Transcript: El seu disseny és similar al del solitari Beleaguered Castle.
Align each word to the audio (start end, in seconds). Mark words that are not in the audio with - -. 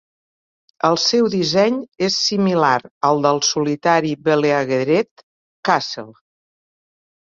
El 0.87 0.95
seu 1.01 1.27
disseny 1.33 1.75
és 2.07 2.17
similar 2.29 2.71
al 3.09 3.21
del 3.27 3.43
solitari 3.49 4.15
Beleaguered 4.31 5.25
Castle. 5.71 6.11